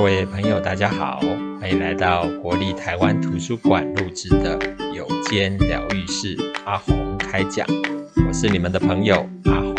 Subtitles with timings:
[0.00, 1.20] 各位朋友，大家好，
[1.60, 4.58] 欢迎来到国立台湾图书馆录制的
[4.94, 6.34] 有间疗愈室
[6.64, 7.66] 阿红开讲，
[8.26, 9.76] 我是你们的朋友阿红。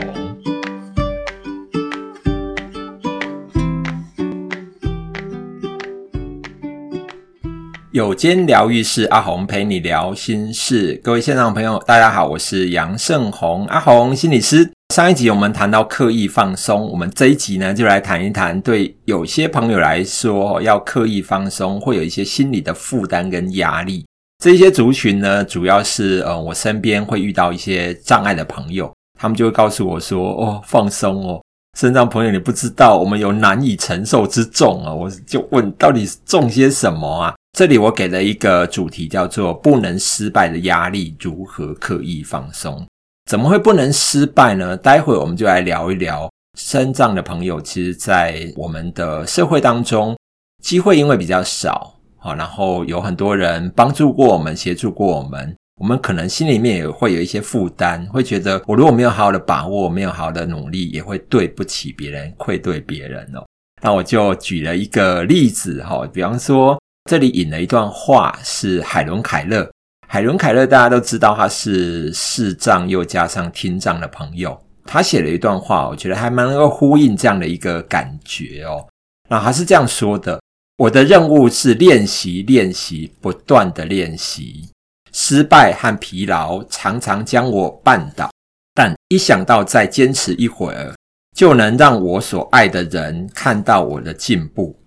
[7.90, 14.71] 有间疗愈室阿红陪你聊心事，各位现场朋友，大家好，我是杨胜宏，阿红心理师。
[14.92, 24.06] 上一集我们谈到刻意放松，我们这一集呢就来谈一谈，对有些朋友来说，要刻意放松会有一些心理的负担跟压力。
[24.44, 31.42] 这些族群呢，主要是呃，我身边会遇到一些障碍的朋友，他们就会告诉我说：“哦，放松哦，
[31.80, 37.34] 身障朋友，你不知道我们有难以承受之重啊！”我就问，到底重些什么啊？
[37.58, 42.86] 这里我给了一个主题，叫做“不能失败的压力如何刻意放松”。
[43.32, 44.76] 怎么会不能失败呢？
[44.76, 50.18] 待会我们就来聊一聊身障的朋友，其实，在我们的社会当中，
[50.62, 63.46] 机会因为比较少，好，然后有很多人帮助过我们，协助过我们，我们可能心里面也会有一些负担，会觉得我如果没有好好的把握，没有好好的努力，也会对不起别人，愧对别人哦。
[63.82, 66.78] 那我就举了一个例子哈，比方说
[67.10, 69.72] 这里引了一段话，是海伦·凯勒。
[70.14, 74.62] 海伦·凯勒大家都知道，他是视障又加上听障的朋友。
[74.84, 78.86] 他写了一段话，我觉得还蛮能够呼应这样的一个感觉哦。
[79.30, 80.42] 那他是这样说的
[80.76, 84.68] ：“我的任务是练习，练习，不断的练习。
[85.14, 88.30] 失败和疲劳常常将我绊倒，
[88.76, 90.94] 但一想到再坚持一会儿，
[91.38, 94.78] 就能让我所爱的人看到我的进步，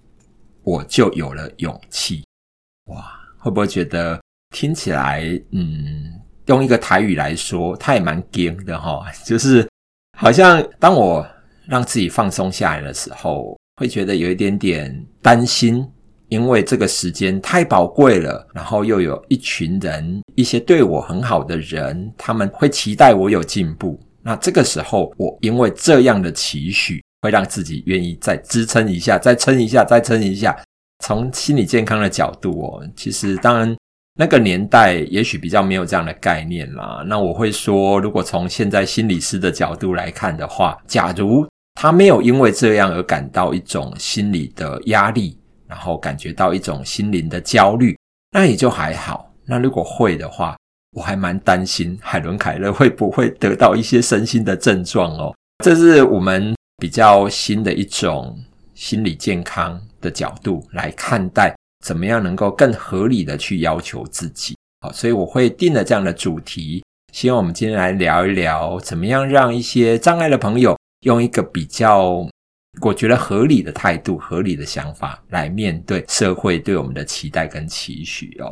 [0.62, 2.26] 我就有了勇气。”
[2.92, 3.02] 哇，
[3.38, 4.20] 会不会觉得？
[4.54, 6.12] 听起来，嗯，
[6.46, 9.02] 用一个台语来说，他也蛮硬的齁。
[9.26, 9.68] 就是
[10.16, 11.26] 好像当我
[11.66, 15.84] 让自己放松下来的时候，会觉得有一点点担心，
[16.28, 18.46] 因为这个时间太宝贵了。
[18.54, 24.00] 然后又有一群人，一些对我很好的人，他们会期待我有进步。
[24.22, 30.56] 那这个时候，我因为这样的期许，会让自己愿意再支撑一下，再撑一下，再撑一下。
[31.04, 33.76] 从心理健康的角度哦，其实当然。
[34.16, 37.04] 那个年代也许比较没有这样的概念啦。
[37.06, 41.44] 那我会说，如果从现在心理师的角度来看的话，假如
[41.74, 45.36] 他没有因为这样而感到一种心理的压力，
[45.66, 47.98] 然后感觉到一种心灵的焦虑，
[48.30, 49.32] 那也就还好。
[49.44, 50.56] 那如果会的话，
[50.92, 55.34] 我还蛮担心海伦·凯勒会不会得到一些身心的症状哦。
[55.64, 58.38] 这是我们比较新的一种
[58.74, 61.52] 心理健康的角度来看待。
[61.84, 64.56] 怎么样能够更合理的去要求自己？
[64.80, 72.26] 好，所以我会定了这样的主题，希望我们今天来聊一聊，怎么样让一些障碍的朋友用一个比较
[72.80, 78.50] 我觉得合理的态度、合理的想法来面对社会对我们的期待跟期许哦。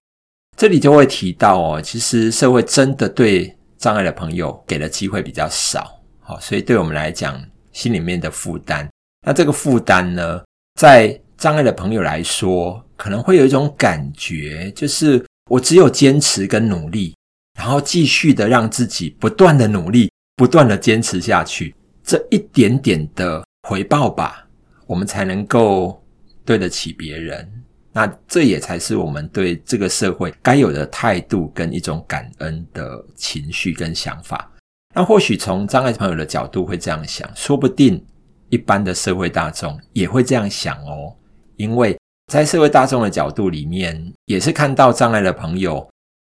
[0.59, 8.87] 这里就会提到哦，其实社会真的对障碍的朋友给的机会比较少，好，所以对我们来讲，心里面的负担，
[9.27, 10.43] 那这个负担呢，
[10.79, 17.17] 在障碍的朋友来说，可能会有一种感觉，就是我只有坚持跟努力，
[17.59, 21.75] 然后继续的让自己不断的努力，不断的坚持下去，
[22.05, 24.47] 这一点点的回报吧，
[24.87, 26.01] 我们才能够
[26.45, 27.53] 对得起别人。
[27.93, 34.49] 那这也才是我们对这个社会该有的态度跟一种感恩的情绪跟想法。
[34.95, 38.01] 那或许从障碍朋友的角度会这样想，说不定
[38.49, 41.17] 一般的社会大众也会这样想哦，
[41.57, 41.99] 因为。
[42.27, 45.87] 在社会大众的角度里面，也是看到障碍的朋友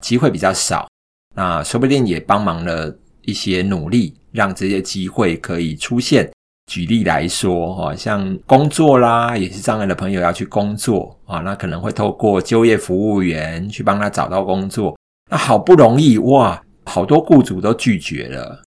[0.05, 0.89] 机会比较少，
[1.35, 6.31] 那说不定也帮忙了一些努力，让这些机会可以出现。
[6.73, 14.97] 举例来说，哈，像工作啦，也是障碍的朋友要去工作啊，那可能会透过就业服务员去帮他找到工作。
[15.31, 18.63] 那好不容易哇，好多雇主都拒绝了，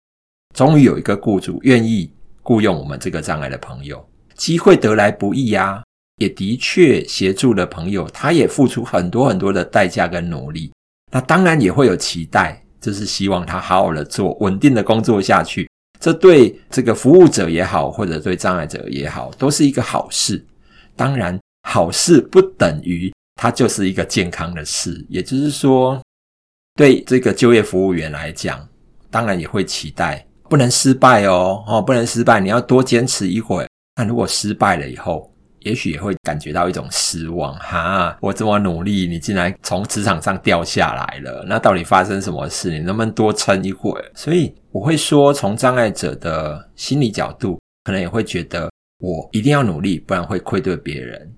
[0.55, 2.13] 终于有一个雇主愿意
[2.43, 5.83] 雇佣我们这个障碍的朋友，机会得来不易呀。
[6.17, 10.73] 也的确协助了朋友，他也付出很多很多的代价跟努力。
[11.13, 15.69] 那当然也会有期待，就是希望他好好的做，稳定的工作下去。
[16.01, 20.45] 这对这个服务者也好，或者对障碍者也好，都是一个好事。
[20.95, 25.05] 当然，好事不等于它就是一个健康的事。
[25.09, 26.01] 也就是说，
[26.75, 28.67] 对这个就业服务员来讲，
[29.11, 33.67] 当然也会期待不能失败哦，哦，不能失败，你要多坚持一会。
[33.97, 35.33] 那如果失败了以后，
[35.67, 38.17] 也许也会感觉到一种失望，哈！
[38.21, 42.71] 我这么努力，你竟然从职场上掉下来了，那到底发生什么事？
[42.71, 44.13] 你能不能多撑一会儿？
[44.15, 48.71] 所以我会说，从障碍者的心理角度，可能也会觉得
[49.01, 51.29] 我一定要努力，不然会愧对别人。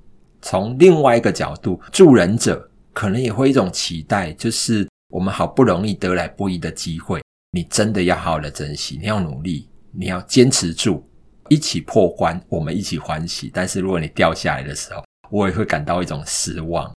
[0.42, 7.22] 从另外一个角度，助人者可能也会一种期待，就是我们好不容易得来不易的机会，
[7.52, 11.07] 你真的要好好的珍惜，你要努力，你要坚持住，
[11.48, 13.50] 一起破关，我们一起欢喜。
[13.52, 16.90] 但是如果你掉下来的时候，我也会感到一种失望。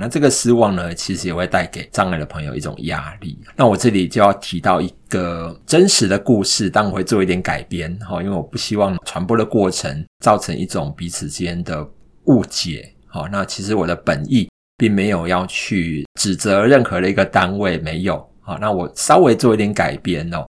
[0.00, 3.38] 那这个失望呢，其实也会带给障碍的朋友一种压力。
[3.54, 11.88] 那我这里就要提到一个真实的故事，但我会做一点改编哈，因为我不希望传播的过程造成一种彼此之间的
[12.24, 12.92] 误解。
[13.06, 18.28] 好，那其实我的本意并没有要去指责任何的一个单位，没有。
[18.40, 20.44] 好，那我稍微做一点改编哦。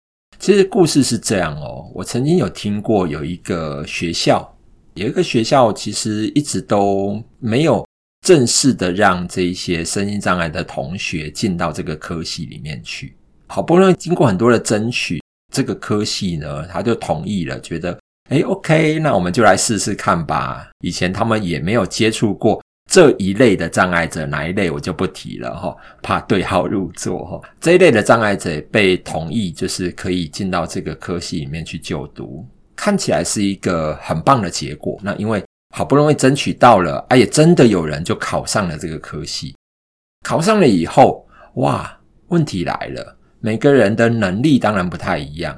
[0.44, 4.54] 其实故事是这样哦，我曾经有听过有一个学校，
[4.96, 7.88] 有一个学校其实一直都没有。
[8.26, 13.16] 正式的让这一些身心障碍的同学进到这个科系里面去，
[13.48, 15.22] 好不容易经过很多的争取，
[15.54, 17.98] 这个科系呢，他就同意了，觉得
[18.30, 20.70] 诶 OK，那我们就来试试看吧。
[20.80, 22.62] 以前他们也没有接触过
[22.94, 27.42] 这一类的障碍者，哪一类我就不提了哈，怕对号入座哈。
[27.60, 34.96] 这一类的障碍者被同意，就是可以进到这个科系里面去就读，看起来是一个很棒的结果。
[35.02, 35.44] 那因为
[35.76, 39.56] 好不容易争取到了，哎，也真的有人就考上了这个科系。
[40.24, 45.58] 考上了以后，哇，问题来了，每个人的能力当然不太一样。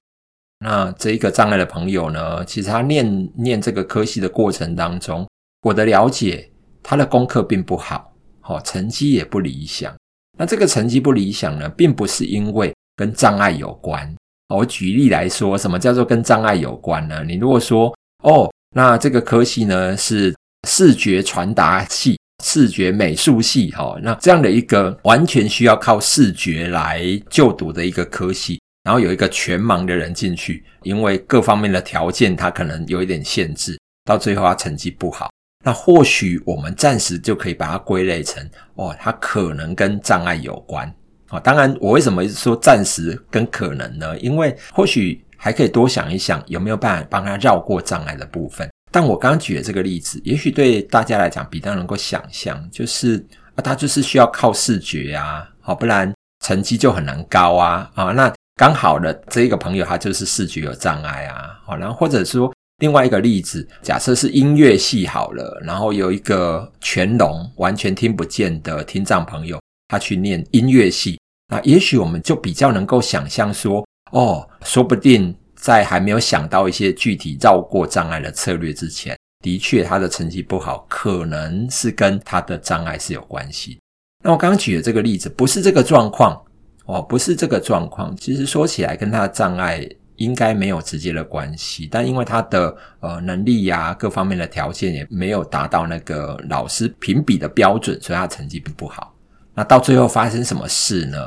[0.66, 5.28] 那这一个障碍的朋友呢，其实他念念这个科系的过程当中，
[5.64, 6.50] 我的了解，
[6.88, 9.94] 他的功课并不好，好，成绩也不理想。
[10.38, 14.16] 那这个成绩不理想呢，并不是因为跟障碍有关。
[14.50, 17.24] 我举例来说，什么叫做跟障碍有关呢？
[17.26, 17.94] 你如果说，
[18.24, 18.50] 哦。
[18.78, 20.36] 那这个科系呢，是
[20.68, 35.32] 视觉传达系、视觉美术系，哈，那这样的一个完全需要靠视觉来就读的一个科系，然后有一个全盲的人进去，因为各方面的条件他可能有一点限制，到最后他成绩不好，
[35.66, 38.42] 那或许我们暂时就可以把它归类成，
[38.76, 40.88] 哦，他可能跟障碍有关，
[41.28, 44.18] 啊，当然我为什么说暂时跟可能呢？
[44.20, 45.22] 因为或许。
[45.38, 48.68] 还可以多想一想，有没有办法帮他绕过障碍的部分。
[48.90, 53.24] 但我刚刚举的这个例子，也许对大家来讲比较能够想象，就是
[53.54, 56.12] 啊，他就是需要靠视觉啊，好，不然
[56.44, 58.06] 成绩就很难高啊啊。
[58.06, 73.86] 那刚好的这一个朋友，他就是视觉有障碍啊，好，然后或者说另外一个例子，假设是音乐系好了，然后有一个全聋完全听不见的听障朋友，他去念音乐系，那也许我们就比较能够想象说。
[74.12, 83.80] 哦，说不定在还没有想到一些具体绕过障碍的策略之前，的确他的成绩不好，可能是跟他的障碍是有关系。
[84.24, 86.40] 那我刚刚举的这个例子，不是这个状况
[86.86, 88.16] 哦，不是这个状况。
[88.16, 89.86] 其实说起来，跟他的障碍
[90.18, 99.14] 应该没有直接的关系，但因为他的呃能力呀、各方面的条件也没有达到那个老师评比的标准，所以他成绩并不好。
[99.54, 101.18] 那到最后发生什么事呢？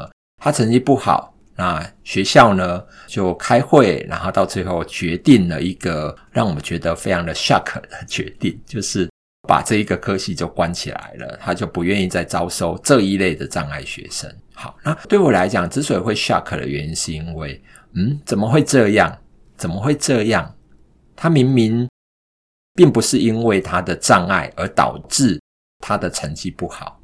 [0.43, 1.35] 他成绩不好。
[1.57, 9.11] 那学校呢，就开会，然后到最后决定了一个让我们觉得非常的 shock 的决定，就是
[9.49, 14.33] 把这一个科系就关起来了，他就不愿意再招收这一类的障碍学生。
[14.55, 17.61] 好，那对我来讲，之所以会 shock 的原因，是因为，
[17.93, 19.19] 嗯，怎么会这样？
[19.57, 20.55] 怎么会这样？
[21.17, 21.89] 他明明
[22.75, 25.41] 并不是因为他的障碍而导致
[25.79, 27.01] 他的成绩不好，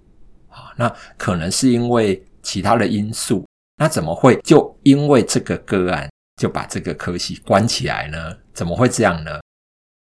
[0.49, 0.89] 好，那
[1.19, 3.45] 可能是因为其他的因素。
[3.77, 8.37] 那怎么会就因为这个个案就把这个科系关起来呢？
[8.53, 9.41] 怎么会这样呢？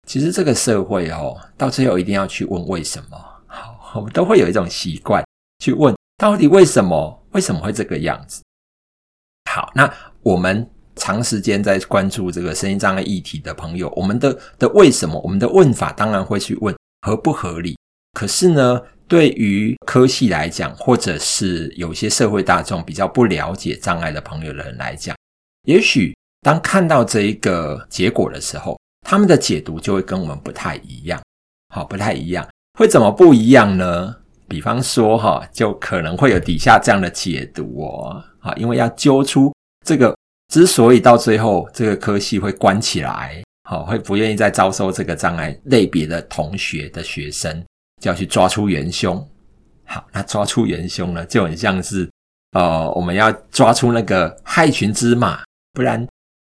[0.06, 3.18] 其实这个社会哦，到最后一定要去问为什么。
[3.48, 5.24] 好，我们都会有一种习惯
[5.60, 7.18] 去问到底为什么？
[7.32, 8.44] 为什么会这个样子？
[9.50, 9.90] 好，那
[10.24, 15.20] 我们长时间在关注这个身心障碍议题的朋友，我们的的为什么？
[15.22, 17.78] 我们的问法当然会去问合不合理。
[18.14, 25.16] 可是呢，对于科系来讲，或者是有些社会大众比较不了解障碍的朋友的人来讲，
[25.64, 31.20] 也许当看到这一个结果的时候，他们的解读就会跟我们不太一样。
[31.74, 32.46] 好，不太一样，
[32.78, 34.16] 会怎么不一样呢？
[34.48, 38.22] 比方说，哈，就可能会有底下这样的解读哦。
[38.40, 39.54] 好，因为要揪出
[39.86, 40.16] 这个
[40.50, 47.64] 之所以到最后这个科系会关起来，好，会不愿意再招收这个障碍类别的同学的学生。
[48.02, 49.16] 就要去抓出元凶，
[49.86, 52.10] 好，那抓出元凶呢，就很像是，
[52.54, 56.04] 呃，我们要抓出那个害群之马，不然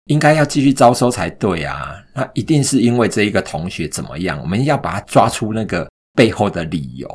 [0.08, 1.96] 应该要继续招收才对啊。
[2.14, 7.08] 那一定是因为这一个同学怎么样，我们要把他抓出那个背后的理由。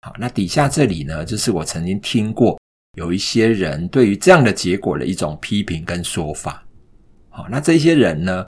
[0.00, 2.58] 好，那底下这里呢，就是我曾经听过
[2.94, 6.64] 有一些人对于这样的结果的一种批评跟说法。
[7.28, 8.46] 好，那这些人呢，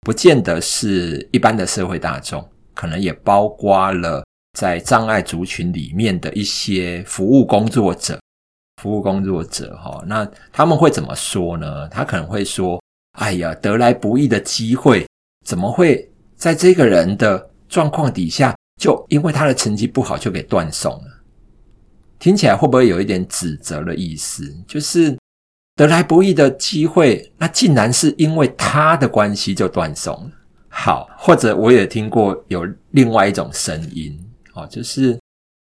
[0.00, 4.24] 不见得是一般的社会大众，可能也包括了。
[4.58, 8.18] 在障碍族群里面的一些服务工作者，
[8.80, 11.86] 服务工作者哈，那他们会怎么说呢？
[11.90, 12.82] 他可能会说
[13.20, 15.06] ：“哎呀，得来不易的机会，
[15.44, 21.04] 怎么会在这个人的状况底下，就因为他的成绩不好就给断送了？”
[22.18, 24.44] 听起来会不会有一点指责的意思？
[24.66, 25.16] 就是
[25.74, 30.30] 得来不易的机会，那竟然是因为他的关系就断送了。
[30.68, 34.18] 好，或者我也听过有另外一种声音。
[34.54, 35.18] 哦，就是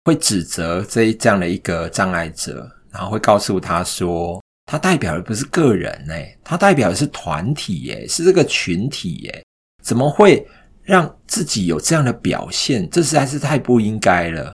[0.05, 9.45] 会指责这这样的一个障碍者，然后会告诉他说，他代表的不是个人诶，他代表的是团体诶，是这个群体诶，
[9.83, 10.45] 怎么会
[10.83, 12.91] 让自己有这样的表现？
[12.91, 14.53] 这实在是太不应该了。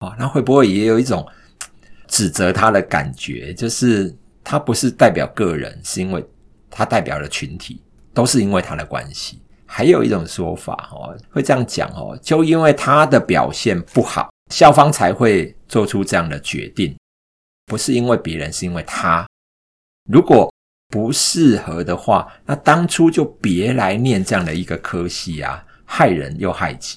[0.00, 1.26] 哦，那会不会也有一种
[2.08, 3.54] 指责他的感觉？
[3.54, 6.24] 就是他不是代表个人，是因为
[6.70, 9.40] 他代表了群体，都是因为他的关系。
[9.66, 16.96] 还有一种说法哦，会这样讲哦，就因为他的表现不好，校方才会做出这样的决定，
[17.66, 19.24] 不是因为别人，是因为他。
[20.10, 20.52] 如果
[20.88, 26.96] 不适合的话，那当初就别来念这样的一个科系啊，害人又害己。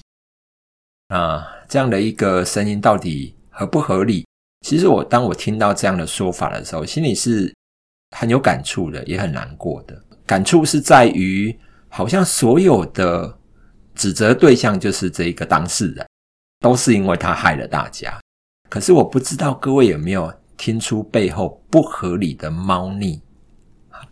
[1.14, 4.26] 啊，这样的一个声音到底合不合理？
[4.66, 7.54] 其实我当我听到这样的说法的时候，心里是
[8.16, 9.96] 很有感触的，也很难过的。
[10.26, 11.56] 感触是在于。
[11.96, 13.38] 好像所有的
[13.94, 16.04] 指责对象就是这一个当事人，
[16.58, 18.18] 都是因为他害了大家。
[18.68, 23.22] 可是我不知道各位有没有听出背后不合理的猫腻？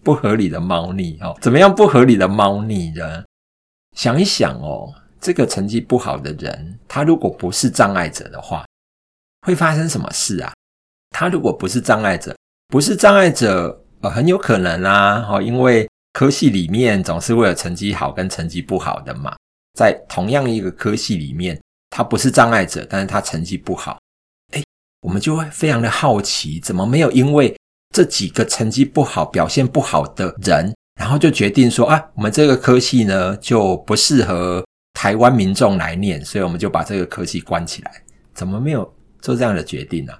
[0.04, 3.24] 不合理的猫腻哦，怎么样不合理的猫腻呢？
[3.96, 8.66] 想一想哦，这个成绩不好的人，他如果不是障碍者的话，
[9.46, 10.52] 会发生什么事啊？
[11.16, 12.36] 他如果不是障碍者，
[12.68, 15.88] 不是障碍者，呃，很有可能啊，哦，因为。
[16.14, 19.34] 科系里面总是会有成绩好跟成绩不好的嘛，
[19.72, 23.98] 在同样一个科系里面，他不是障碍者，但是他成绩不好，
[24.50, 24.62] 诶，
[25.00, 27.56] 我们就会非常的好奇，怎么没有因为
[27.94, 34.62] 这几个成绩不好、表现不好的人，然后就决定说啊，我们这个科系呢就不适合
[34.94, 37.92] 台湾民众来念，所以我们就把这个科系关起来，
[38.34, 40.12] 怎么没有做这样的决定呢？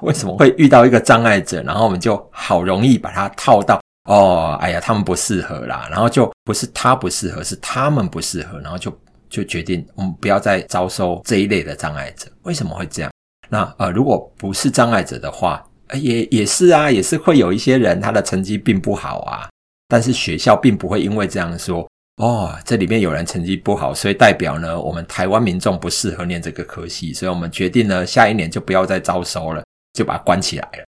[0.00, 3.80] 为什么会遇到一个障碍者，然后我们就好容易把它套到？
[4.08, 8.92] 哦，哎呀，他们不适合啦，然后就不是他不适合，是他们不适合，然后就
[9.30, 12.26] 就决定我们不要再招收这一类的障碍者。
[12.42, 13.12] 为什么会这样？
[13.48, 19.48] 那呃，如果不是障碍者的话，也也是啊，也是会有一些人他的成绩并不好啊，
[19.86, 29.64] 但是学校并不会因为这样说，哦，这里面有人成绩不好，所以代表呢，我们台湾民众不适合念这个科系，所以我们决定呢，下一年就不要再招收了，
[29.94, 30.84] 就把它关起来了。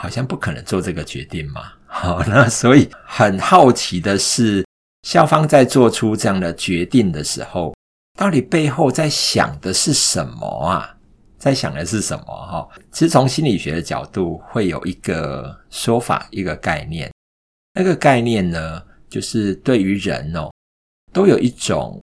[0.00, 1.72] 好像不可能做这个决定嘛。
[1.86, 4.64] 好，那所以很好奇的是，
[5.02, 7.74] 校方在做出这样的决定的时候，
[8.16, 10.96] 到底背后在想的是什么啊？
[11.36, 12.24] 在想的是什么？
[12.26, 17.10] 哈，其实从心理学的角度，会有一个说法，一个概念。
[17.74, 20.50] 那个概念呢，就是对于人哦，
[21.12, 22.00] 都有一种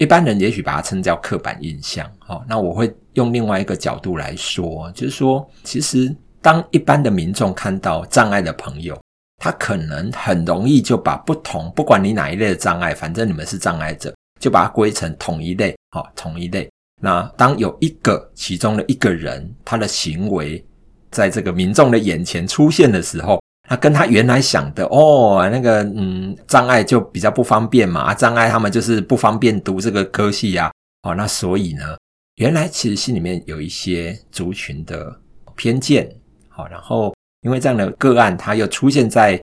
[0.00, 2.10] 一般人也许把它称叫刻板印象。
[2.18, 6.14] 好，那我会用另外一个角度来说，就是说，其实。
[6.44, 9.00] 当一般的民众看到障碍的朋友，
[9.38, 16.70] 他可能很容易就把不同，不管你哪一类的障碍，反正你们是障碍者，就把它归成同一类，好，同一类。
[17.00, 20.62] 那当有一个其中的一个人，他的行为
[21.10, 30.70] 在这个民众的眼前出现的时候，他跟他原来想的哦，那个嗯，障碍就比较不方便嘛，障碍他们就是不方便读这个科系呀，
[31.02, 31.96] 哦，那所以呢，
[32.36, 35.18] 原来其实心里面有一些族群的
[35.56, 36.14] 偏见。
[36.48, 39.40] 好，然后因为这样的个案，他又出现在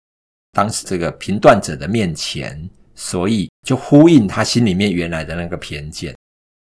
[0.52, 6.16] 当时这个评断者的面前，所以就呼应他心里面原来的那个偏见。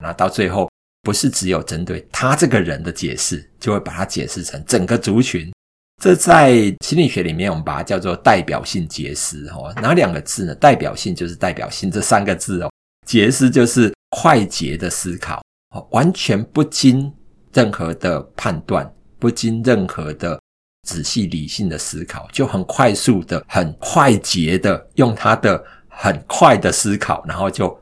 [0.02, 0.70] 那到最后，
[1.02, 5.52] 不是只有针对他这个人的解释，就会把它解释成整个族群。
[6.04, 9.46] 这在心理学里面，我们把它叫做代表性解释。
[9.56, 10.54] 哦，哪两个字呢？
[10.56, 12.70] 代表性就是代表性这三个字哦，
[13.08, 15.42] 解释就是快捷的思考
[15.74, 17.10] 哦，完全不经
[17.54, 18.94] 任何的判断。
[19.18, 20.38] 不经任何的
[20.86, 27.74] 仔细理性的思考，就很快速的、很快捷的用他的很快的思考，然后就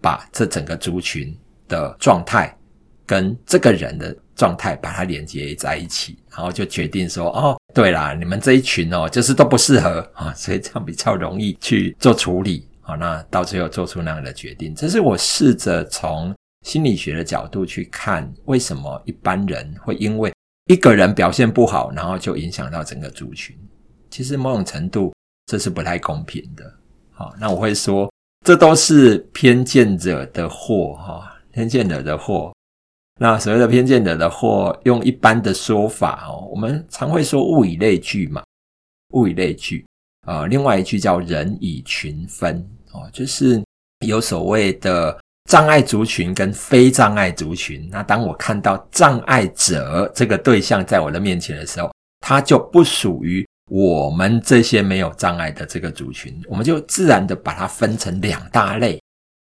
[0.00, 1.36] 把这整个族群
[1.68, 2.56] 的状态
[3.04, 12.68] 跟这个人的状态把它连接在一起，然后就决定说：哦，对啦，你们这一群哦，就是都不适合啊， 所以这样比较容易去做处理。
[12.80, 16.34] 好，那到最后做出那样的决定，这是我试着从
[16.66, 20.32] 心理学的角度去看，为什么一般人会因为。
[20.70, 23.56] 一个人表现不好，然后就影响到整个族群。
[24.10, 25.14] 其实某种程度
[25.46, 26.62] 这是不太公平的。
[27.10, 28.12] 好，那我会说，
[28.44, 31.34] 这都是偏见者的祸哈。
[31.52, 32.52] 偏见惹的祸。
[33.20, 38.44] 那所谓的偏见者的祸，用一般的说法哦，我们常会说物以类聚嘛，
[39.12, 39.84] 物以类聚。
[40.26, 43.60] 呃，另外一句叫人以群分哦，就是
[44.06, 45.18] 有所谓的
[45.50, 47.88] 障碍族群跟非障碍族群。
[47.90, 59.00] 那当我看到障碍者这个对象在我的面前的时候，他就不属于我们这些没有障碍的这个族群，我们就自然的把它分成两大类。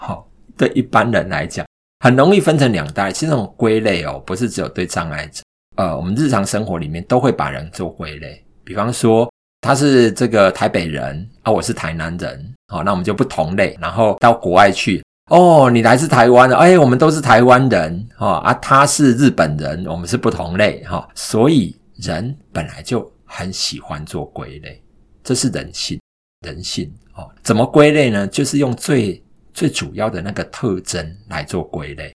[0.03, 0.27] 好、
[0.58, 1.65] 对一般人来讲。
[2.04, 5.42] 很容易分成两代，其实这种归类哦，不是只有对障碍者。
[5.78, 8.46] 呃，我们日常生活里面都会把人做归类。
[8.66, 9.32] 比方说，
[9.62, 13.78] 他是这个台北人啊，我是台南人，好、那我们就不同类。
[13.80, 24.84] 然后到国外去，哦，你来自台湾的，哎，我们都是台湾人，哈、哦、啊，他是日本人，我们是不同类，哈、所以人本来就很喜欢做归类，
[25.24, 25.98] 这是人性，
[26.46, 27.32] 人性哦。
[27.42, 28.28] 怎么归类呢？
[28.28, 29.24] 就是用最。
[29.54, 32.14] 最主要的那个特征来做归类，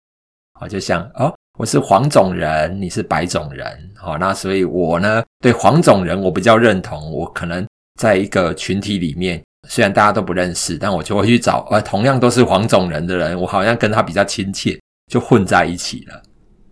[0.59, 7.67] 好，就像哦，我是黄种人，你是白种人，好，那所以我呢，对黄种人我比较认同，我可能
[7.99, 14.79] 在一个群体里面，虽然大家都不认识，但我就会去找，呃，同样都是黄种人的人，我好像跟他比较亲切，
[15.11, 16.23] 就混在一起了。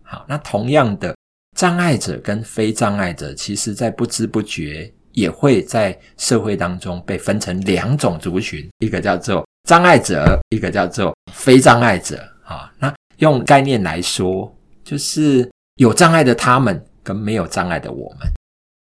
[0.04, 1.14] 好，那同样的
[1.58, 9.46] 障碍者跟非障碍者，其实在不知不觉也会在社会当中被分成两种族群，一个叫做。
[9.64, 14.54] 障碍者，一个叫做非障碍者，啊，那用概念来说，
[14.84, 18.28] 就是有障碍的他们跟没有障碍的我们，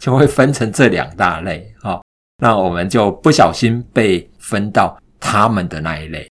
[0.04, 2.02] 就会分成这两大类，啊，
[2.38, 6.28] 那我们就不小心被分到他们的那一类，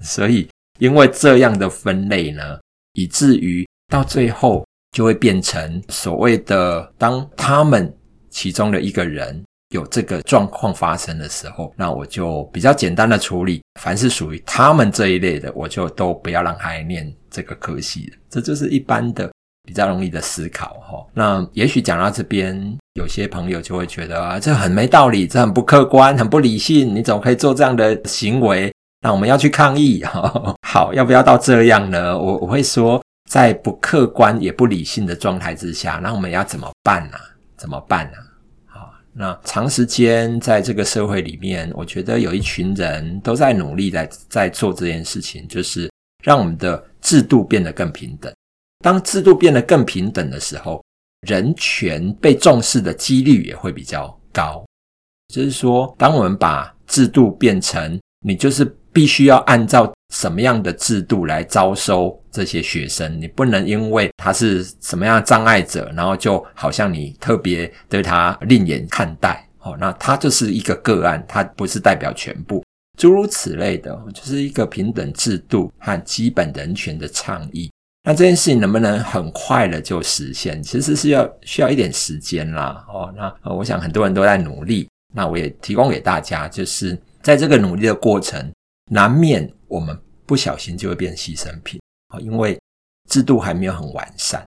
[0.00, 0.48] 所以
[0.80, 2.58] 因为这样的分类呢，
[2.94, 7.96] 以至于到最后就会变成所谓的，当他们
[8.28, 9.40] 其中的一个人。
[9.74, 13.60] 有这个状况发生的时候，那我就比较简单的处理。
[13.80, 18.16] 凡是属于他们这一类的，我就都不要让他来念这个科系了。
[18.30, 19.28] 这就是一般的
[19.64, 21.04] 比较容易的思考哈。
[21.12, 26.94] 那也许讲到这边，有些朋友就会觉得啊，这很没道理，这很不客观，很不理性。
[26.94, 28.72] 你怎么可以做这样的行为？
[29.02, 30.54] 那我们要去抗议哈。
[30.62, 32.16] 好，要不要到这样呢？
[32.16, 37.18] 我我会说，在不客观也不理性的状态之下，那我们要怎么办呢？
[37.56, 38.18] 怎么办呢？
[39.16, 45.88] 那长时间在这个社会里面，我觉得有一群人都在努力在在做这件事情，就是
[46.22, 48.34] 让我们的制度变得更平等。
[48.84, 50.82] 当制度变得更平等的时候，
[51.26, 54.64] 人权被重视的几率也会比较高。
[55.32, 62.18] 就是说，当我们把制度变成你就是必须要按照什么样的制度来招收。
[62.30, 72.64] 这些学生，你不能因为他是什么样的障碍者，然后就好像你特别对他另眼看待，哦，那他就是一个个案，他不是代表全部，
[72.98, 77.70] 诸如此类的，就是一个平等制度和基本人权的倡议。
[78.02, 80.60] 那这件事情能不能很快的就实现？
[80.60, 88.52] 其实是要需要一点时间啦，哦，那我想很多人都在努力，那我也提供给大家，就是在这个努力的过程，
[88.90, 91.80] 难免我们不小心就会变牺牲品。
[92.20, 92.56] 因为
[93.10, 94.46] 制度还没有很完善，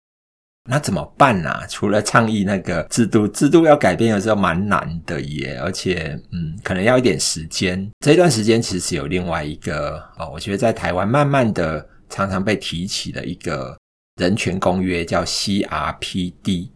[0.68, 1.50] 那怎么办呢？
[1.50, 1.68] 啊？
[1.68, 7.88] 除了倡议那个制度，制度要改变的时候蛮难的耶，而且嗯，可能要一点时间。
[8.00, 13.78] 这一段时间其实有另外一个哦，我觉得在台湾慢慢的常常被提起的一个
[14.20, 16.70] 人权公约叫 CRPD，CRPD。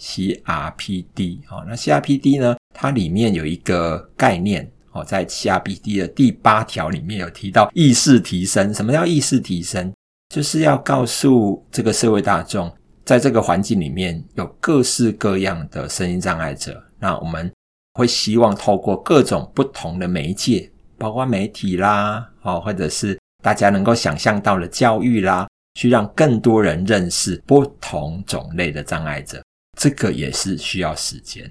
[0.00, 2.56] CRPD，哦，那 CRPD 呢？
[2.74, 8.72] 它里面有一个概念哦，在 CRPD 的第八条里面有提到意识提升。
[8.74, 9.92] 什么叫意识提升？
[10.34, 12.72] 就是要告诉这个社会大众，
[13.04, 17.50] 在这个环境里面有各式各样的身心障碍者，那我们
[17.94, 29.42] 会希望透过各种不同的媒介，包括媒体啦，哦，或者是大家能够想象到的教育啦，去让更多人认识不同种类的障碍者。
[29.78, 31.50] 这个也是需要时间。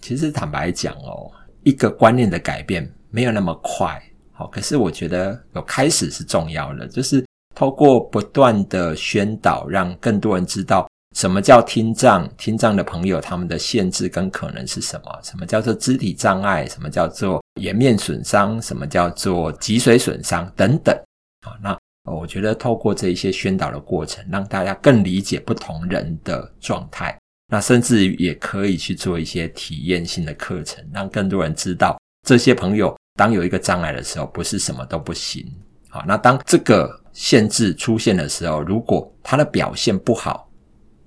[0.00, 1.30] 其实坦白讲哦，
[1.62, 7.24] 一个观念的改变没有那么快，好，可是我觉得有开始是重要的，就是。
[7.54, 20.98] 透过不断的宣导，让更多人知道什么叫听障，听障的朋友他们的限制跟可能是什么，什么叫做肢体障碍，什么叫做颜面损伤，什么叫做脊髓损伤等等。
[21.46, 21.78] 好，那
[22.10, 27.16] 我觉得透过这一些宣导的过程，让大家更理解不同人的状态，
[27.52, 35.46] 那甚至于也可以去做一些体验性的课程，让更多人知道这些朋友当有一个障碍的时候，不是什么都不行。
[35.90, 40.48] 好，那当这个限制出现的时候，如果他的表现不好，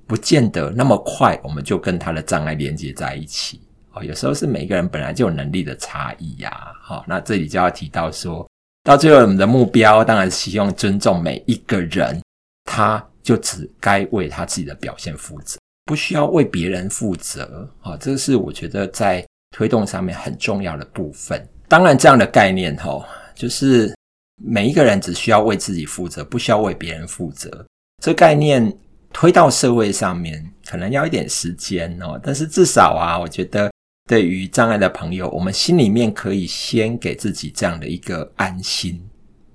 [0.06, 3.60] 不见得那么快我们就跟他的障碍连接在一起。
[3.94, 6.72] 哦，有时候是每个人本来就有能力的差异呀。
[6.80, 8.48] 好，那这里就要提到说，
[8.84, 12.22] 到最后我们的目标当然希望尊重每一个人
[12.66, 17.96] 他就只该为他自己的表现负责，不需要为别人负责啊。
[17.98, 21.48] 这个是我觉得在推动上面很重要的部分。
[21.68, 23.96] 当然，这样的概念哈，就是
[24.44, 27.66] 每一个人只需要为自己负责，不需要为别人负责。
[28.04, 28.76] 这概念
[29.14, 32.20] 推到社会上面，可能要一点时间哦。
[32.22, 33.72] 但是至少啊，我觉得。
[34.08, 39.04] 对于障碍的朋友，我们心里面可以先给自己这样的一个安心，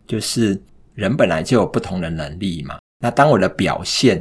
[0.09, 0.61] 就是
[0.95, 2.77] 人本来就有不同的能力嘛。
[2.99, 4.21] 那当我的表现，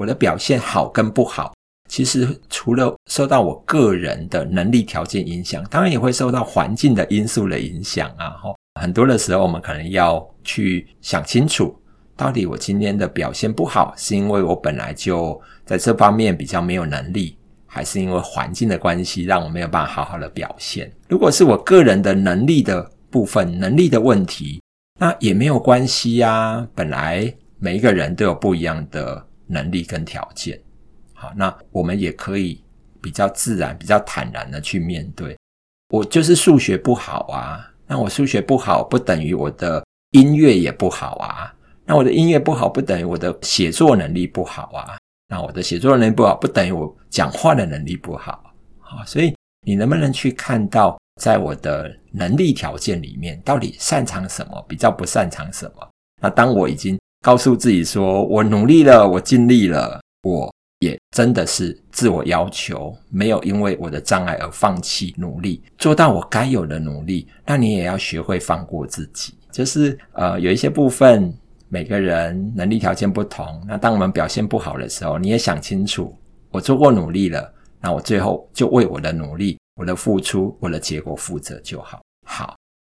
[0.00, 1.52] 我的表现好跟不好，
[1.86, 8.30] 其实除了受到我个人的能力条件影响，当然也会受到环境的因素的影响啊。
[8.30, 11.78] 哈，很多的时候，我们可能要去想清楚，
[12.16, 17.36] 到底我今天的表现不好，是因为我本来就在这方面比较没有能力。
[17.66, 20.90] 还是因为环境的关系，让我没有办法好好的表现。
[21.08, 24.62] 如果是我个人的能力的部分，能力的问题，
[24.98, 26.66] 那也没有关系呀。
[26.74, 30.58] 本来每一个人都有不一样的能力跟条件，
[31.12, 32.62] 好，那我们也可以
[33.02, 35.36] 比较自然、比较坦然的去面对。
[35.92, 41.52] 我就是数学不好啊，那我数学不好不等于我的音乐也不好啊，
[41.84, 44.96] 那我的音乐不好不等于我的写作能力不好啊。
[45.28, 49.34] 那我的写作能力不好，不等于我讲话的能力不好，好，所以
[49.66, 55.88] 你能不能去看到，在我的能力条件里面，到底擅长什么，比较不擅长什么？
[56.20, 67.28] 那当我已经告诉自己说，我努力了，我尽力了，我也真的是自我要求，没有因为我的障碍而放弃努力，做到我该有的努力。
[67.46, 71.32] 那你也要学会放过自己，就是呃，有一些部分。
[71.72, 76.12] 每个人能力条件不同，那当我们表现不好的时候，你也想清楚，
[76.50, 82.00] 我做过努力了，那我最后就为我的努力、我的付出、我的结果负责就好。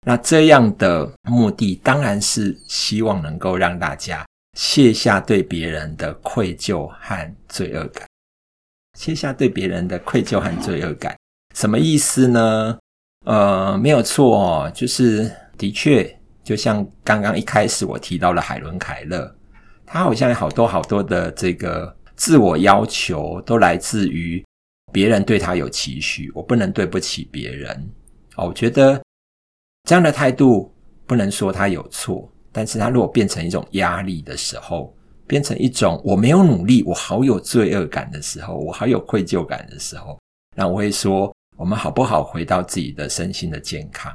[0.04, 4.24] 那这样的目的当然是希望能够让大家
[4.58, 8.06] 卸下对别人的愧疚和罪恶感，
[8.98, 11.16] 卸下对别人的愧疚和罪恶感，
[11.54, 12.78] 什么意思呢？
[13.24, 16.14] 呃，没有错哦，就是的确。
[16.44, 19.34] 就像刚刚一开始我提到了海伦凯勒，
[19.86, 24.44] 他好像有好多好多的这个自我要求都来自于
[24.92, 27.74] 别人对他有期许，我不能对不起别人。
[28.36, 29.02] 哦，我觉得
[29.84, 30.72] 这样的态度
[31.06, 34.94] 不能说他有错，但是他如果变成一种压力的时候，
[35.26, 40.18] 变成一种我没有努力，我好有罪恶感的时候，我好有愧疚感的时候，
[40.56, 44.12] 那我会说，我们好不好回到自己的身心的健康，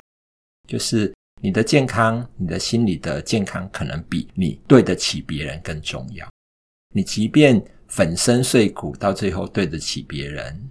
[0.68, 1.14] 就是。
[1.42, 6.28] 你的健康，你的心理的健康，可能比你对得起别人更重要。
[6.94, 10.70] 你即便粉身碎骨，到最后对得起别人，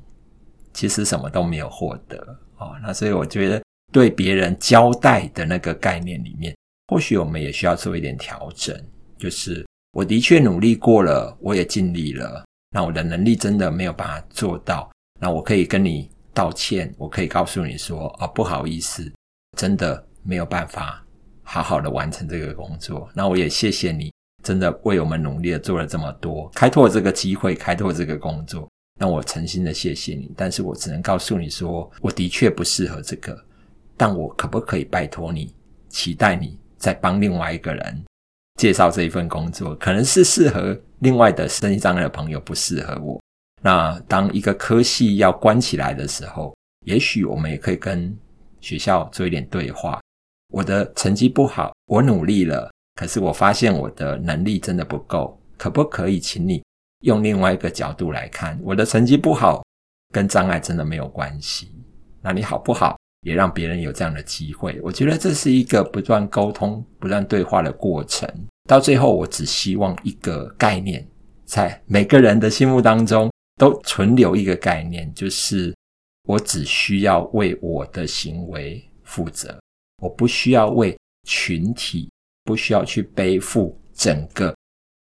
[0.75, 2.19] 其实什么都没有获得
[2.59, 2.77] 哦。
[2.83, 6.57] 那所以我觉得，对别人交代的那个概念里面，
[6.88, 8.79] 或许我们也需要做一点调整。
[9.18, 19.12] 就是我的确努力过了，我也尽力了，那我的能力真的没有办法做到，那我可以跟你道歉，我可以告诉你说，哦，不好意思，
[19.57, 20.05] 真的。
[20.24, 21.03] 没有办法
[21.42, 24.12] 好好的完成这个工作，那我也谢谢你，
[24.44, 28.68] 真的为我们努力的做了这么多，开拓这个机会，开拓这个工作，
[29.01, 30.31] 那我诚心的谢谢你。
[30.37, 33.42] 但是我只能告诉你说，我的确不适合这个，
[33.99, 35.53] 但我可不可以拜托你，
[35.91, 38.05] 期待你再帮另外一个人
[38.59, 43.21] 介绍这一份工作，可能是适合另外的身心障的朋友，不适合我。
[43.61, 46.55] 那当一个科系要关起来的时候，
[46.87, 48.17] 也许我们也可以跟
[48.61, 50.01] 学校做一点对话。
[50.53, 56.63] 我的成绩不好，我努力了，可是我发现我的能力真的不够，可不可以请你
[57.01, 58.59] 用另外一个角度来看？
[58.63, 59.63] 我的成绩不好
[60.13, 61.73] 跟障碍真的没有关系，
[62.23, 62.97] 那你好不好？
[63.23, 64.79] 也让别人有这样的机会。
[64.83, 68.29] 我觉得这是一个不断沟通、不断对话的过程。
[68.69, 71.07] 到最后，我只希望一个概念，
[71.45, 75.75] 在每个人的心目当中都存留一个概念，就是
[76.27, 79.59] 我只需要为我的行为负责。
[80.03, 82.11] 我不需要为群体，
[82.45, 84.55] 不需要去背负整个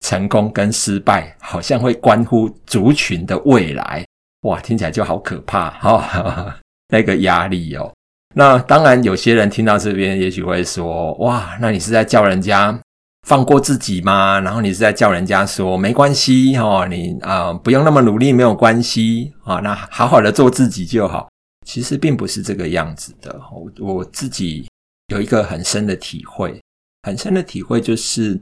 [0.02, 4.06] 成功跟失败，好像会关乎族群的未来。
[4.42, 6.54] 哇，听起来就好可怕哈、哦，
[6.90, 7.92] 那个压力哦。
[8.38, 12.80] 那当然，有些人听到这边，也许会说：哇，那你是在叫人家
[13.28, 14.40] 放过自己吗？
[14.40, 21.28] 然后你是在叫人家说没关系哈、哦，你啊、不用那么努力，没有关系啊、哦，那好好的做自己就好。
[21.66, 23.42] 其实并不是这个样子的。
[23.52, 24.68] 我我自己。
[25.14, 26.62] 有一个很深的体会，
[27.04, 28.38] 很深的体会就是，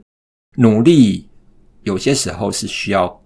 [0.56, 1.30] 努力
[1.84, 3.22] 有些时候是需要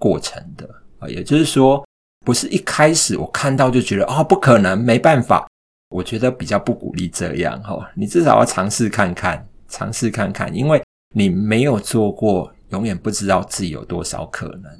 [0.00, 1.86] 过程的啊，也就是说，
[2.26, 5.46] 不是一开始我看到就觉得哦，不可能，没办法。
[5.92, 10.82] 我觉得比较不鼓励这样哈，你至少要尝试看看，尝试看看，因为
[11.14, 14.72] 你没有做过，永远不知道自己有多少可能。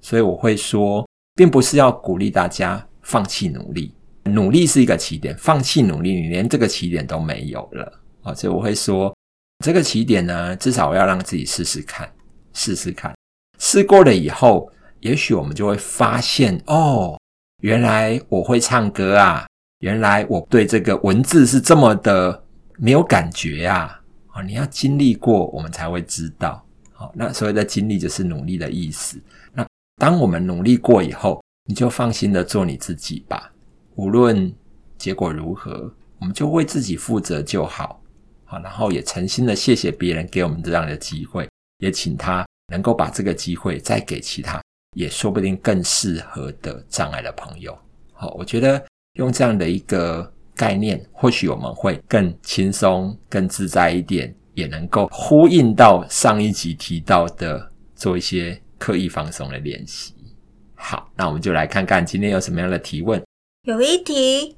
[0.00, 8.34] 所以我会说，并不是要鼓励大家放弃努力，努力是一个起点，放弃努力，你连这个起点都没有了啊！
[8.34, 9.16] 所以我会说，
[9.64, 12.10] 这个起点呢，至少要让自己试试看，
[12.52, 13.14] 试试看，
[13.58, 17.18] 试过了以后，也许我们就会发现，哦，
[17.62, 19.46] 原来我会唱歌啊，
[19.82, 22.40] 原来我对这个文字是这么的
[22.78, 24.00] 没有感觉啊！
[24.28, 26.64] 啊，你要经历过，我们才会知道。
[26.92, 29.20] 好，那所谓的经历就是努力的意思。
[29.52, 29.66] 那
[29.96, 33.52] 当我们努力过以后，你就放心的做你自己吧。
[33.96, 34.54] 无论
[34.96, 38.00] 结果如何，我们就为自己负责就好。
[38.44, 44.62] 好，然后也诚心的谢谢别人给我们这样的机会，也请他能够把这个机会再给其他，
[44.96, 47.76] 也说不定更适合的障碍的朋友。
[48.12, 48.80] 好，我觉得
[49.14, 50.30] 用这样的一个。
[50.54, 60.14] 概念，或许我们会更轻松、更自在一点，也能够呼应到上一集提到的，做一些刻意放松的练习。
[60.74, 63.20] 好，那我们就来看看今天有什么样的提问。
[63.66, 64.56] 有一题，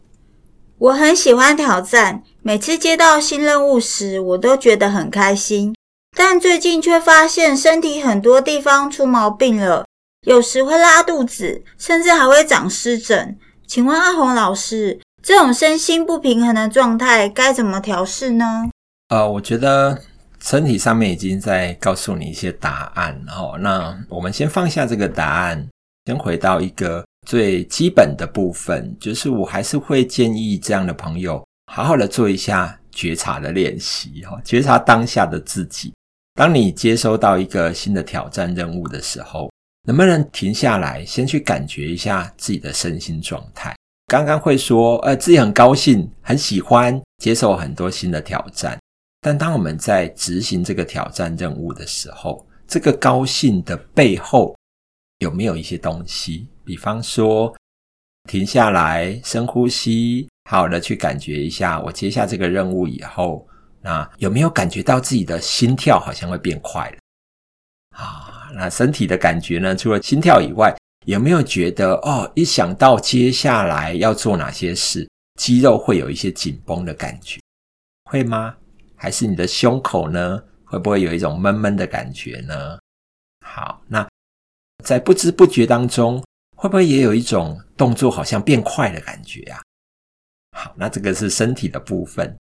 [0.79, 5.75] 我很喜欢挑战，每次接到新任务时，我都觉得很开心，
[6.15, 9.87] 但最近却发现身体很多地方出毛病了，
[10.27, 13.39] 有时会拉肚子，甚至还会长湿疹。
[13.67, 18.69] 请问阿红老师，这种身心不平衡的状态该怎么调试呢？
[19.09, 19.99] 呃，我觉得
[20.41, 25.67] 身体上面已经在告诉你一些答案，哦，那我们先放下这个答案，
[26.07, 35.93] 先回到一个最基本的部分，就是我还是会建议这样的朋友好好的做一下觉察的练习，哈，觉察当下的自己。
[36.35, 39.51] 当你接收到一个新的挑战任务的时候，
[39.87, 43.77] 能不能停下来，先去感觉一下自己的身心状态？
[44.07, 48.79] 刚刚会说，呃，自己很高兴，很喜欢接受很多新的挑战。
[49.21, 54.57] 但当我们在执行这个挑战任务的时候，这个高兴的背后
[55.19, 56.47] 有没有一些东西？
[56.65, 57.55] 比方说，
[58.29, 63.47] 停下来，深呼吸，好好的去感觉一下，我接下这个任务以后，
[63.83, 66.97] 那有没有感觉到自己的心跳好像会变快了？
[68.57, 69.75] 那身体的感觉呢？
[69.75, 70.75] 除了心跳以外，
[71.07, 75.09] 有没有觉得哦，一想到接下来要做哪些事，
[75.41, 77.41] 肌肉会有一些紧绷的感觉，
[78.11, 78.57] 会吗？
[78.97, 80.43] 还是你的胸口呢？
[80.65, 82.79] 会不会有一种闷闷的感觉呢？
[83.45, 84.09] 好，那
[84.85, 86.25] 在不知不觉当中，
[86.57, 89.61] 会不会也有一种动作好像变快的感觉啊？
[90.57, 92.35] 好，那这个是身体的部分。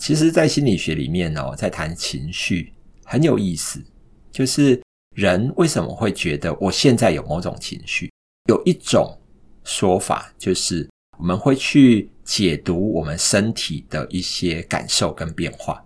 [0.00, 2.72] 其实，在心理学里面哦，在谈情绪
[3.04, 3.82] 很有意思，
[4.30, 4.80] 就是。
[5.16, 8.12] 人为什么会觉得我现在有某种情绪？
[8.50, 9.18] 有一种
[9.64, 10.86] 说法就是，
[11.18, 15.82] 我们会去解读我们身体的一些感受跟变化，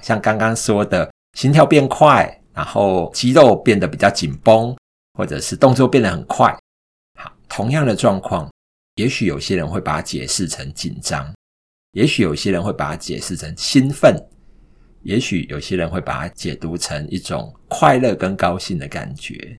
[0.00, 1.08] 像刚刚说的
[1.38, 4.76] 心跳变快，然后肌肉变得比较紧绷，
[5.16, 6.52] 或者是动作变得很快。
[7.20, 8.50] 好，同样的状况，
[8.96, 11.32] 也许有些人会把它解释成紧张，
[11.92, 14.20] 也许有些人会把它解释成兴奋。
[15.04, 19.56] 也许有些人会把它解读成一种快乐跟高兴的感觉，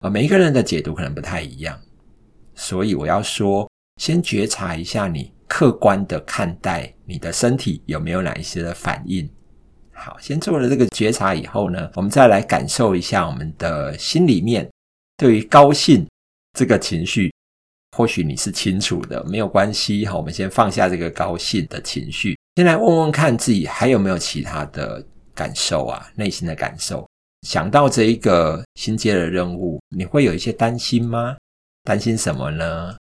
[0.00, 1.80] 而每一个人的解读可能不太一样，
[2.54, 9.30] 所以我要说，先觉察一下你客观的看待你的身体有没有哪一些的反应。
[9.92, 14.68] 好，先做了这个觉察以后呢，我们再来感受一下我们的心里面
[15.16, 16.04] 对于高兴
[16.58, 17.30] 这个情绪，
[17.96, 20.04] 或许你是清楚的，没有关系。
[20.06, 22.36] 好，我们先放下这个高兴的情绪。
[22.56, 25.02] 先来问问看自己还有没有其他的
[25.34, 27.08] 感受啊，内心的感受。
[27.42, 31.36] 想到这一个新接的任务，你会有一些担心吗？
[31.84, 32.94] 担心什么呢？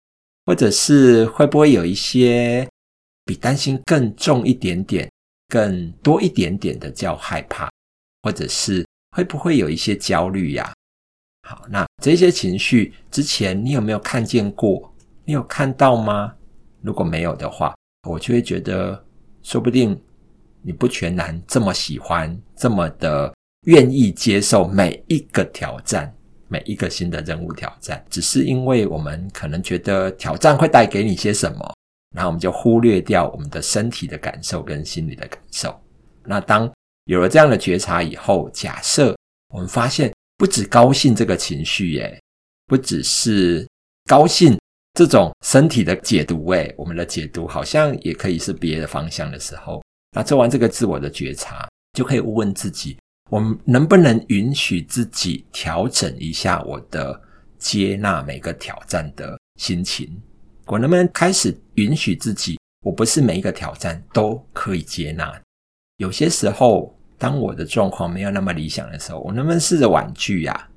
[0.45, 2.69] 或者是会不会有一些
[3.25, 5.11] 比担心更重一点点、
[5.49, 7.71] 更多一点点的叫害怕？
[8.25, 8.85] 或者是
[9.17, 10.75] 会不会有一些焦虑呀？
[11.49, 14.93] 好，那这些情绪之前你有没有看见过？
[15.25, 16.35] 你有看到吗？
[16.83, 17.75] 如果没有的话，
[18.07, 19.06] 我就会觉得。
[19.47, 19.97] 说不定
[20.61, 23.33] 你不全然这么喜欢，这么的
[23.67, 26.13] 愿意接受每一个挑战，
[26.49, 31.75] 每一个新的任务挑战，只是因为我们可能觉得挑战会带给你些什么，
[32.13, 35.81] 然后我们就忽略掉我们的身体的感受跟心理的感受。
[36.25, 36.69] 那当
[37.05, 39.17] 有了这样的觉察以后，假设
[39.55, 42.21] 我们发现不止高兴这个情绪，耶，
[42.67, 43.65] 不只是
[44.07, 44.59] 高兴。
[44.97, 49.85] 这种身体的解读，诶，我们的解读好像也可以是别的方向的时候，
[50.17, 52.97] 那做完这个自我的觉察，就可以问问自己：
[53.29, 57.21] 我们能不能允许自己调整一下我的
[57.59, 60.11] 接纳每个挑战的心情？
[60.65, 65.39] 我能不能开始允许自己，我不是每一个挑战都可以接纳？
[65.99, 70.71] 有些时候当我的状况没有那么理想的时候，我能不能试着婉拒呀？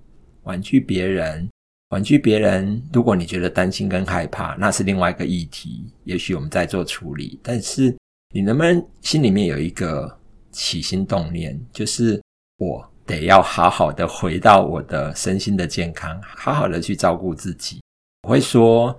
[0.44, 1.50] 婉拒别人，
[1.90, 2.82] 婉拒别人。
[2.94, 7.40] 如果你觉得担心跟害怕，那是另外一个议题，也许我们在做处理。
[7.44, 7.96] 但是
[8.34, 10.20] 你能不能心里面有一个
[10.52, 12.22] 起心动念，就是
[12.58, 17.82] 我得要好好的回到我的身心的健康，好好的去照顾自己。
[18.24, 18.98] 我会说，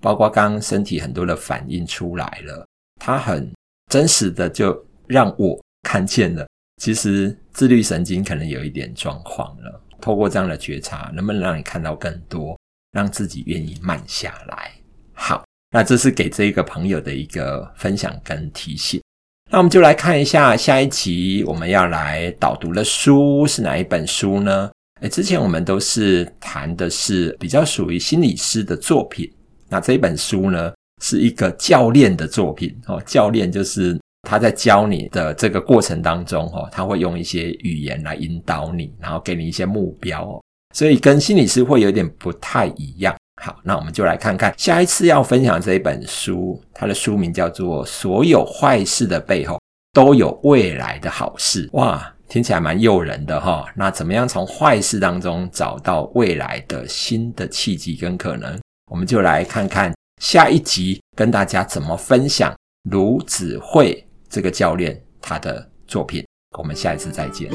[0.00, 2.66] 包括刚刚身体很多的反应出来了，
[3.00, 3.48] 它很
[3.90, 9.81] 真实的就让我看见了，其实自律神经可能有一点状况了。
[10.02, 12.58] 透过这样的觉察，能不能让你看到更多，
[12.90, 14.72] 让自己愿意慢下来？
[15.14, 19.00] 好，那这是给这一个朋友的一个分享跟提醒。
[19.48, 24.70] 那我们就来看一下下一集我们要来导读的书是哪一本书呢？
[25.00, 29.32] 诶，之前我们都是谈的是比较属于心理师的作品，
[29.68, 33.96] 那这一本书呢是一个教练的作品哦，教练就是。
[34.28, 40.42] 他在教你的这个过程当中，哈，他会用一些语言来引导你，然后给你一些目标哦，
[40.74, 43.14] 所以跟心理师会有点不太一样。
[43.42, 49.60] 好，那我们就来看看下一次要分享这一本书，它的书名叫做《所有坏事的背后
[49.92, 51.66] 都有未来的好事》。
[51.72, 53.66] 哇，听起来蛮诱人的哈。
[53.74, 58.60] 那怎么样从坏事当中找到未来的新的契机跟可能？
[58.90, 62.54] 我们就来看看下一集跟大家怎么分享
[62.88, 64.06] 卢子慧。
[64.32, 66.24] 这个教练他的作品，
[66.56, 67.50] 我们下一次再见。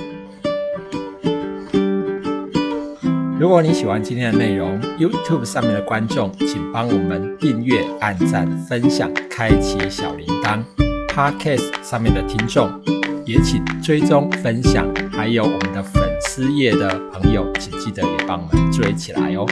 [3.39, 10.63] 如果你喜欢今天的内容，YouTube 上面的观众，请帮我们订阅、按赞、分享、开启小铃铛。
[11.07, 12.69] Podcast 上面的听众
[13.25, 19.47] 也请追踪、分享，还有我们的粉丝页的朋友，请记得也帮我们追起来哦。